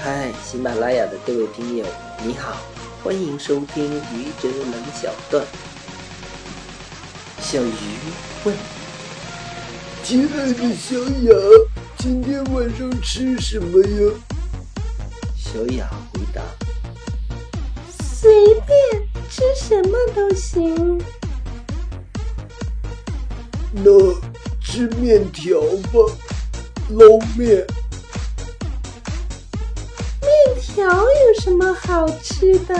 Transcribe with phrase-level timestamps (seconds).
[0.00, 1.84] 嗨，喜马拉雅的各位听友，
[2.24, 2.56] 你好，
[3.02, 5.44] 欢迎收听愚者冷小段。
[7.40, 7.72] 小鱼
[8.44, 8.54] 问：
[10.04, 11.34] 亲爱的小雅，
[11.98, 14.12] 今天晚上吃什么呀？
[15.36, 16.42] 小雅回答：
[17.90, 18.78] 随便
[19.28, 21.02] 吃什么都行。
[23.72, 23.90] 那
[24.60, 25.60] 吃面条
[25.92, 26.12] 吧，
[26.90, 27.66] 捞面。
[30.78, 32.72] 面条有什么好吃的？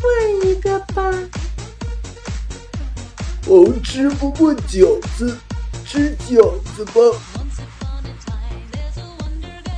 [0.00, 1.12] 换一个吧。
[3.46, 5.36] 我吃不过饺子，
[5.84, 6.94] 吃饺子吧。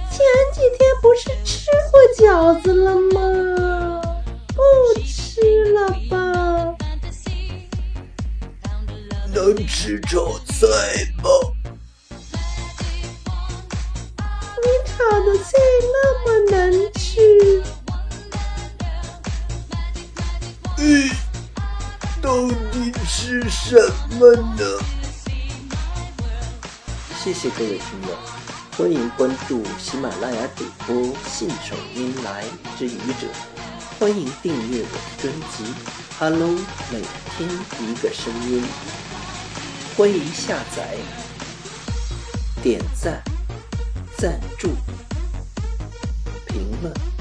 [0.09, 4.01] 前几天不是吃过饺子了吗？
[4.55, 4.63] 不
[5.01, 6.77] 吃了吧。
[9.35, 10.65] 能吃炒菜
[11.21, 11.29] 吗？
[14.63, 14.95] 你炒
[15.27, 15.59] 的菜
[15.93, 16.93] 那么难
[20.87, 21.11] 嗯，
[22.21, 23.75] 到底是什
[24.21, 24.79] 么呢？
[27.23, 28.15] 谢谢各位听友，
[28.77, 32.45] 欢迎关注喜马拉雅主播信手拈来
[32.79, 33.27] 之愚者，
[33.99, 35.65] 欢迎订阅我的专辑
[36.19, 36.51] 《Hello》，
[36.93, 37.01] 每
[37.35, 37.49] 天
[37.81, 38.63] 一个声音，
[39.97, 40.99] 欢迎下载、
[42.63, 43.23] 点赞、
[44.19, 44.69] 赞助、
[46.47, 47.14] 评论。